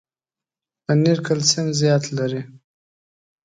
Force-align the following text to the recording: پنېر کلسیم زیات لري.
پنېر 0.83 1.17
کلسیم 1.27 1.67
زیات 1.79 2.03
لري. 2.17 2.41